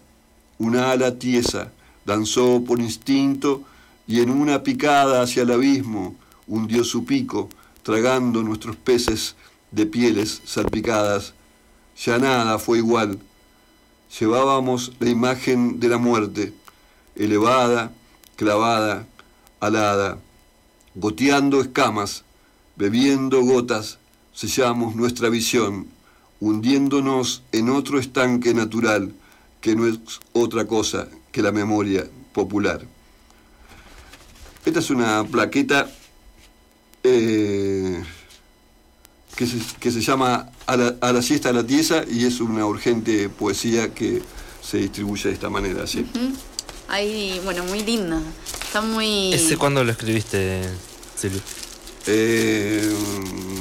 [0.58, 1.70] una ala tiesa,
[2.06, 3.62] danzó por instinto
[4.06, 7.50] y en una picada hacia el abismo hundió su pico,
[7.82, 9.36] tragando nuestros peces
[9.70, 11.34] de pieles salpicadas.
[12.02, 13.18] Ya nada fue igual.
[14.18, 16.54] Llevábamos la imagen de la muerte,
[17.16, 17.92] elevada,
[18.40, 19.06] clavada,
[19.60, 20.18] alada,
[20.94, 22.24] goteando escamas,
[22.74, 23.98] bebiendo gotas,
[24.32, 25.88] sellamos nuestra visión,
[26.40, 29.12] hundiéndonos en otro estanque natural
[29.60, 29.98] que no es
[30.32, 32.80] otra cosa que la memoria popular.
[34.64, 35.90] Esta es una plaqueta
[37.02, 38.02] eh,
[39.36, 44.22] que, se, llama a la, siesta a la tiesa y es una urgente poesía que
[44.62, 45.86] se distribuye de esta manera.
[45.86, 46.06] ¿sí?
[46.90, 48.20] Ahí, bueno, muy linda.
[48.64, 49.32] Está muy.
[49.32, 50.62] ¿Ese cuándo lo escribiste,
[51.16, 51.40] Silvio?
[52.06, 52.92] Eh,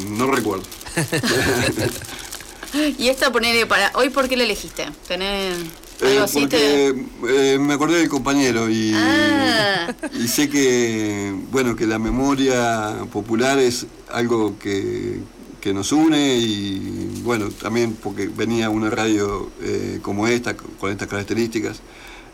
[0.10, 0.63] no recuerdo.
[2.98, 3.92] y esta ponele para.
[3.96, 4.86] ¿Hoy por qué la elegiste?
[5.08, 5.54] ¿Tener
[6.02, 6.39] eh, algo así?
[6.42, 9.94] porque eh, me acordé del compañero y, Ah.
[10.13, 15.20] y sé que bueno que la memoria popular es algo que,
[15.62, 21.08] que nos une y bueno también porque venía una radio eh, como esta con estas
[21.08, 21.78] características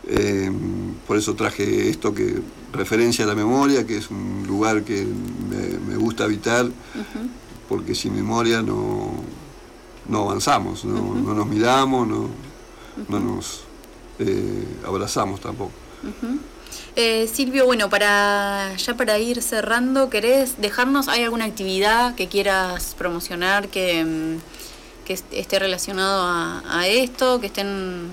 [0.06, 0.50] eh,
[1.06, 2.40] por eso traje esto que
[2.72, 6.66] referencia a la memoria que es un lugar que me, me gusta habitar
[7.68, 9.10] porque sin memoria no,
[10.08, 12.28] no avanzamos no, no nos miramos no,
[13.08, 13.62] no nos
[14.18, 15.72] eh, abrazamos tampoco.
[16.94, 21.08] Eh, Silvio, bueno, para ya para ir cerrando, ¿querés dejarnos?
[21.08, 27.38] ¿Hay alguna actividad que quieras promocionar que, mm, que est- esté relacionado a, a esto,
[27.40, 28.08] que estén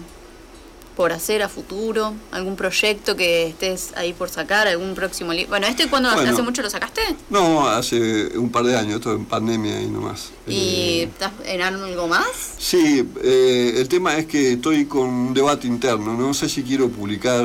[0.96, 2.14] por hacer a futuro?
[2.32, 4.68] ¿Algún proyecto que estés ahí por sacar?
[4.68, 5.50] ¿Algún próximo libro?
[5.50, 6.32] Bueno, ¿este cuando Bueno.
[6.32, 7.02] hace mucho lo sacaste?
[7.30, 10.32] No, hace un par de años, esto en pandemia y nomás.
[10.48, 12.26] ¿Y Eh, estás en algo más?
[12.58, 16.16] sí, eh, el tema es que estoy con un debate interno.
[16.16, 17.44] No sé si quiero publicar,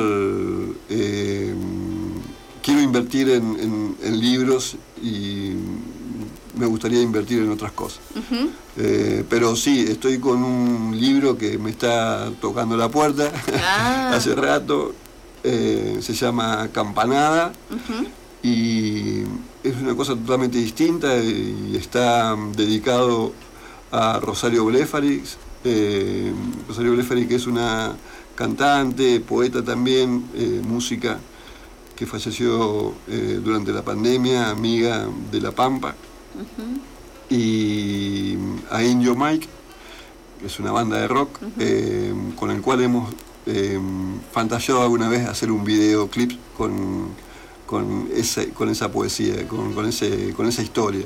[0.89, 1.53] eh,
[2.61, 5.53] quiero invertir en, en- en libros y
[6.59, 8.01] me gustaría invertir en otras cosas.
[8.77, 13.31] Eh, pero sí, estoy con un libro que me está tocando la puerta
[13.63, 14.11] Ah.
[14.15, 14.93] hace rato.
[15.43, 17.53] eh, se llama Campanada
[18.43, 19.21] y
[19.63, 23.31] es una cosa totalmente distinta y está dedicado
[23.91, 25.37] a Rosario Blefarix.
[25.63, 26.31] eh,
[26.67, 27.93] Rosario Blefarix que es una
[28.35, 31.19] cantante, poeta también, eh, música,
[31.95, 35.95] que falleció eh, durante la pandemia, amiga de La Pampa
[37.29, 38.37] y
[38.71, 39.47] a Indio Mike,
[40.39, 43.13] que es una banda de rock, eh, con el cual hemos
[43.45, 43.79] eh,
[44.31, 47.09] fantaseado alguna vez hacer un videoclip con,
[47.65, 51.05] con, ese, con esa poesía, con, con ese, con esa historia.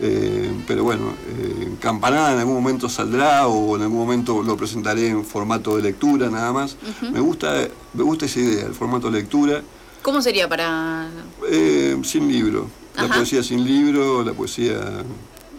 [0.00, 5.08] Eh, pero bueno, eh, Campanada en algún momento saldrá o en algún momento lo presentaré
[5.08, 6.76] en formato de lectura nada más.
[7.12, 9.62] me, gusta, me gusta esa idea, el formato de lectura.
[10.02, 11.08] ¿Cómo sería para...?
[11.50, 12.68] Eh, sin libro.
[12.98, 13.14] La Ajá.
[13.16, 15.04] poesía sin libro, la poesía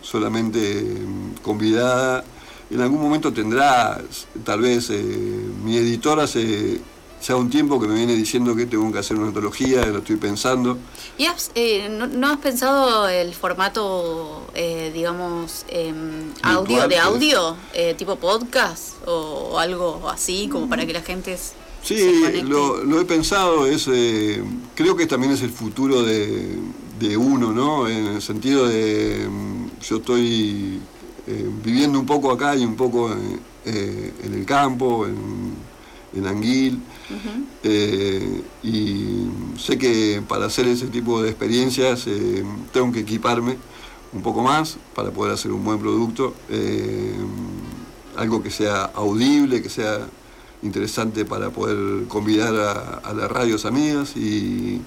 [0.02, 2.24] solamente mm, convidada.
[2.70, 4.02] En algún momento tendrá,
[4.44, 5.02] tal vez, eh,
[5.64, 6.82] mi editora hace
[7.26, 10.18] ya un tiempo que me viene diciendo que tengo que hacer una antología, lo estoy
[10.18, 10.78] pensando.
[11.18, 17.56] ¿Y has, eh, no, no has pensado el formato, eh, digamos, em, audio de audio,
[17.74, 23.00] eh, tipo podcast o algo así, como para que la gente se Sí, lo, lo
[23.00, 24.44] he pensado, es, eh,
[24.76, 26.58] creo que también es el futuro de,
[27.00, 27.88] de uno, ¿no?
[27.88, 30.80] En el sentido de, mm, yo estoy
[31.28, 35.54] eh, viviendo un poco acá y un poco en, eh, en el campo, en,
[36.14, 36.82] en Anguil,
[37.64, 43.58] eh, y sé que para hacer ese tipo de experiencias eh, tengo que equiparme
[44.12, 47.14] un poco más para poder hacer un buen producto, eh,
[48.18, 50.00] algo que sea audible, que sea
[50.62, 54.82] interesante para poder convidar a, a las radios amigas y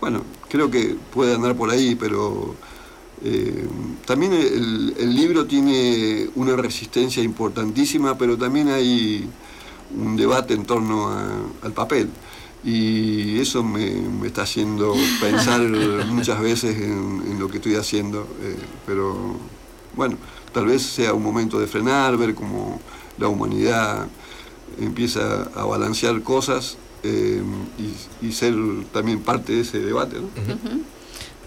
[0.00, 2.54] bueno, creo que puede andar por ahí, pero
[3.24, 3.66] eh,
[4.06, 9.28] también el, el libro tiene una resistencia importantísima, pero también hay
[9.96, 12.08] un debate en torno a- al papel.
[12.64, 15.60] Y eso me, me está haciendo pensar
[16.08, 18.26] muchas veces en, en lo que estoy haciendo.
[18.42, 18.56] eh,
[18.86, 19.36] pero
[19.96, 20.16] bueno,
[20.52, 22.80] tal vez sea un momento de frenar, ver cómo
[23.18, 24.06] la humanidad
[24.80, 27.42] empieza a balancear cosas eh,
[28.22, 28.54] y, y ser
[28.92, 30.16] también parte de ese debate.
[30.20, 30.28] ¿no?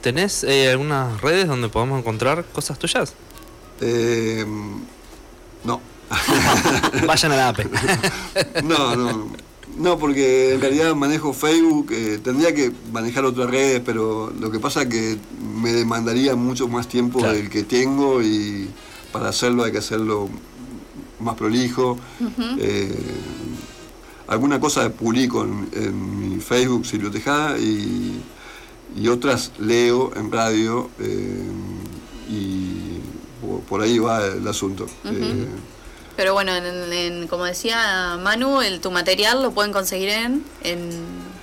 [0.02, 3.14] ¿Tenés eh, algunas redes donde podamos encontrar cosas tuyas?
[3.82, 4.46] Eh,
[5.64, 5.80] no.
[7.08, 7.68] Vayan a la APE.
[8.64, 9.30] No, no,
[9.78, 14.60] no, porque en realidad manejo Facebook, eh, tendría que manejar otras redes, pero lo que
[14.60, 15.18] pasa es que
[15.56, 17.34] me demandaría mucho más tiempo Claro.
[17.36, 18.70] del que tengo y
[19.12, 20.30] para hacerlo hay que hacerlo
[21.20, 21.98] más prolijo.
[22.60, 22.94] Eh,
[24.32, 28.22] alguna cosa publico en, en mi Facebook, Silvio Tejada, y,
[28.96, 31.44] y otras leo en radio eh,
[32.30, 33.00] y
[33.68, 34.86] por, ahí va el asunto.
[35.06, 35.48] Eh,
[36.16, 40.90] Pero bueno, en- en- como decía Manu, el, tu material lo pueden conseguir en, en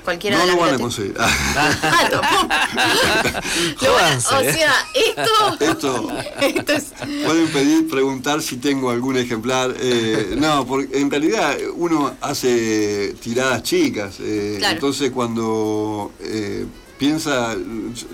[0.04, 1.14] cualquiera no de las lo van a conseguir.
[1.18, 2.48] Ah, tampoco.
[3.82, 4.52] Lo van a- Jódanse, o ¿eh?
[4.52, 6.08] sea, esto, Esto
[6.40, 6.84] esto es...
[7.24, 9.74] pueden pedir, preguntar si tengo algún ejemplar.
[9.80, 14.16] Eh, no, porque en realidad uno hace tiradas chicas.
[14.20, 14.74] eh, Claro.
[14.74, 16.66] Entonces cuando eh,
[16.98, 17.56] piensa,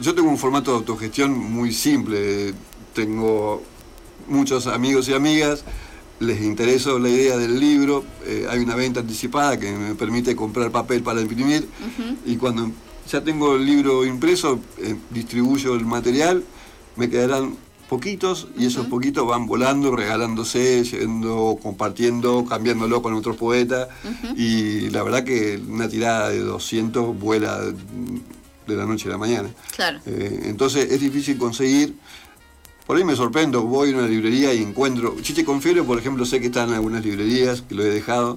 [0.00, 2.54] yo tengo un formato de autogestión muy simple.
[2.94, 3.62] Tengo
[4.28, 5.64] muchos amigos y amigas.
[6.20, 10.70] Les interesó la idea del libro, eh, hay una venta anticipada que me permite comprar
[10.70, 11.68] papel para imprimir
[12.24, 12.70] y cuando
[13.10, 16.44] ya tengo el libro impreso, eh, distribuyo el material,
[16.96, 17.56] me quedarán
[17.88, 23.88] poquitos y esos poquitos van volando, regalándose, yendo, compartiendo, cambiándolo con otro poeta
[24.36, 27.60] y la verdad que una tirada de 200 vuela
[28.66, 29.50] de la noche a la mañana.
[29.76, 30.00] Claro.
[30.06, 31.94] Eh, entonces es difícil conseguir.
[32.86, 35.16] Por ahí me sorprendo, voy a una librería y encuentro.
[35.22, 38.36] Chiche Confiero, por ejemplo, sé que está en algunas librerías, que lo he dejado,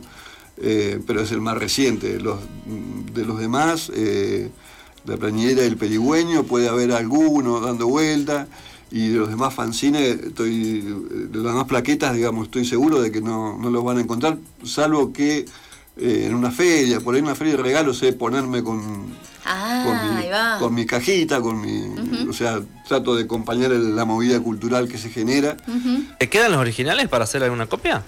[0.58, 2.18] eh, pero es el más reciente.
[2.18, 2.40] Los,
[3.14, 4.50] de los demás, eh,
[5.06, 8.48] la plañidera del perigüeño, puede haber alguno dando vuelta.
[8.90, 13.20] Y de los demás fanzines, estoy, de las demás plaquetas, digamos, estoy seguro de que
[13.20, 15.44] no, no los van a encontrar, salvo que
[15.98, 19.08] en una feria, por ahí en una feria de regalos, sé ponerme con,
[19.50, 24.98] Ah, con, mi, cajita, con mi, o sea, trato de acompañar la movida cultural que
[24.98, 25.56] se genera.
[26.20, 28.04] ¿Te quedan los originales para hacer alguna copia?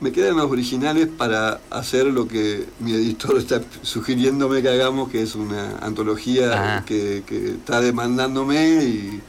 [0.00, 5.20] Me quedan los originales para hacer lo que mi editor está sugiriéndome que hagamos, que
[5.20, 6.84] es una antología ah.
[6.86, 9.20] que, está demandándome y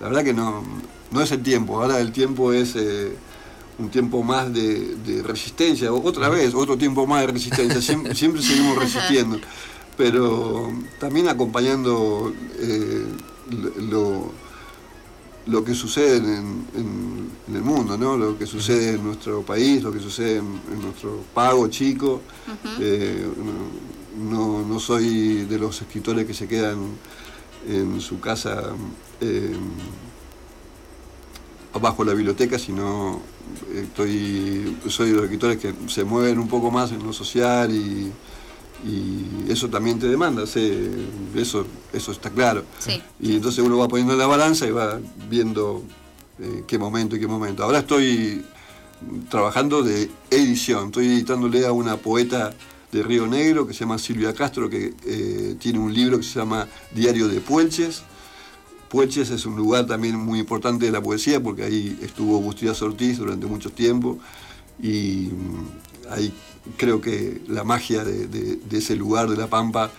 [0.00, 0.62] la verdad que no,
[1.10, 2.76] no es el tiempo, ahora el tiempo es...
[2.76, 3.16] Eh,
[3.78, 9.38] un tiempo más de, resistencia, otra vez, otro tiempo más de resistencia, siempre seguimos resistiendo
[9.98, 13.04] pero también acompañando eh,
[13.90, 14.30] lo,
[15.46, 18.16] lo, que sucede en, el mundo, ¿no?
[18.16, 22.20] lo que sucede en nuestro país, lo que sucede en, nuestro pago chico.
[22.80, 23.26] Eh,
[24.16, 26.78] no, soy de los escritores que se quedan
[27.68, 28.62] en su casa
[29.20, 29.56] eh,
[31.80, 33.20] bajo la biblioteca, sino
[33.74, 38.12] estoy, soy de los escritores que se mueven un poco más en lo social y
[38.86, 42.64] y eso también te demanda, eso, eso está claro.
[43.20, 45.82] Y entonces uno va poniendo en la balanza y va viendo
[46.38, 47.64] eh, qué momento y qué momento.
[47.64, 48.44] Ahora estoy
[49.28, 52.54] trabajando de edición, estoy editándole a una poeta
[52.92, 56.38] de Río Negro que se llama Silvia Castro, que eh, tiene un libro que se
[56.38, 58.02] llama Diario de Puelches.
[58.88, 63.18] Puelches es un lugar también muy importante de la poesía porque ahí estuvo Agustín Ortiz
[63.18, 64.18] durante mucho tiempo
[64.80, 66.32] y mm, ahí
[66.76, 69.90] creo que la magia de, ese lugar de La Pampa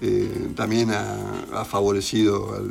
[0.00, 2.62] eh, también ha, favorecido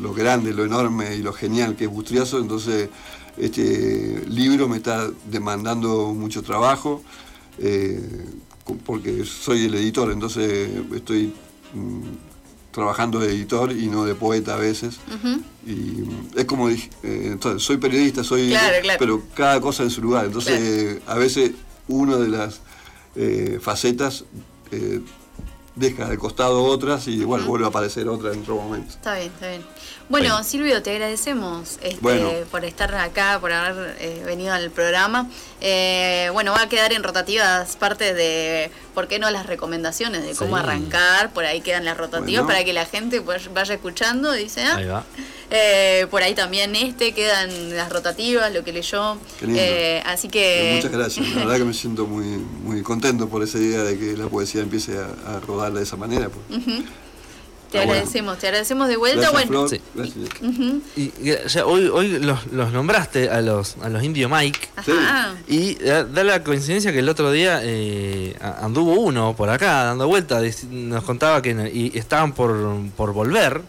[0.00, 2.38] lo grande, lo enorme y lo genial que es Bustriazo.
[2.38, 2.88] Entonces,
[3.36, 7.02] este libro me está demandando mucho trabajo,
[7.58, 8.00] eh,
[8.84, 11.32] porque soy el editor, entonces estoy
[11.74, 12.02] mm,
[12.70, 14.98] trabajando de editor y no de poeta a veces.
[15.66, 16.04] Y
[16.38, 18.54] es como dije, eh, soy periodista, soy
[18.98, 20.26] pero cada cosa en su lugar.
[20.26, 21.52] Entonces, a veces
[21.88, 22.60] una de las
[23.16, 24.24] eh, facetas,
[24.70, 25.00] eh,
[25.74, 28.90] deja de costado otras y bueno, vuelve a aparecer otra en otro momento.
[28.90, 29.62] Está bien, está bien.
[30.08, 35.28] Bueno, Silvio, te agradecemos este, por estar acá, por haber eh, venido al programa.
[36.32, 40.56] bueno, va a quedar en rotativas parte de, ¿por qué no las recomendaciones de cómo
[40.56, 41.32] arrancar?
[41.32, 44.76] Por ahí quedan las rotativas para que la gente pues, vaya escuchando y dice, ah,
[44.76, 45.04] ahí va.
[45.52, 49.18] Eh, por ahí también este, quedan las rotativas, lo que leyó.
[49.42, 50.74] Eh, así que...
[50.74, 53.98] Eh, muchas gracias, la verdad que me siento muy, muy contento por esa idea de
[53.98, 56.28] que la poesía empiece a, rodar de esa manera.
[56.28, 56.62] Pues.
[57.72, 59.30] Te agradecemos, te agradecemos de vuelta.
[59.30, 59.66] bueno,
[60.96, 61.12] y,
[61.64, 64.68] hoy, hoy los, los, nombraste a los, a los Indio Mike.
[65.48, 67.60] Y da, la coincidencia que el otro día
[68.60, 70.40] anduvo uno por acá dando vuelta.
[70.70, 73.62] Nos contaba que y estaban por, por volver.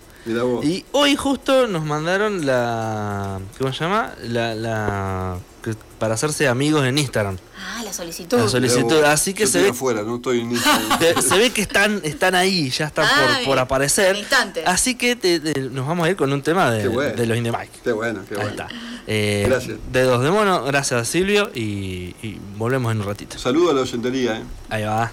[0.64, 3.40] Y hoy justo nos mandaron la.
[3.58, 4.14] ¿Cómo se llama?
[4.24, 4.56] La.
[4.56, 5.38] la
[6.00, 7.38] para hacerse amigos en Instagram.
[7.56, 8.38] Ah, la solicitud.
[8.40, 9.04] La solicitud.
[9.04, 9.70] Así que se ve.
[9.70, 10.44] Afuera, no estoy
[11.22, 14.18] se, ve que están, están ahí, ya están por, por, aparecer.
[14.66, 15.16] Así que
[15.72, 17.80] nos vamos a ir con un tema de, de los Indie Mike.
[17.84, 18.50] Qué bueno, qué ahí bueno.
[18.50, 18.68] Está.
[19.06, 19.78] Eh, gracias.
[19.92, 23.38] Dedos de mono, gracias a Silvio y, y volvemos en un ratito.
[23.38, 24.38] Saludos a la oyentería.
[24.38, 24.44] Eh.
[24.70, 25.12] Ahí va.